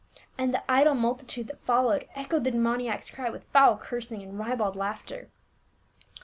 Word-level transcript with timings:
And 0.35 0.51
the 0.51 0.63
idle 0.67 0.95
multitude 0.95 1.45
that 1.49 1.61
fol 1.63 1.83
lowed 1.85 2.07
echoed 2.15 2.43
the 2.43 2.49
demoniac's 2.49 3.11
cry 3.11 3.29
with 3.29 3.43
foul 3.53 3.77
cursing 3.77 4.23
and 4.23 4.39
ribald 4.39 4.75
laughter. 4.75 5.29